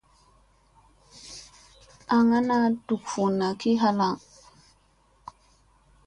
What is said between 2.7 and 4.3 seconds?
duk vunna ki halaŋ.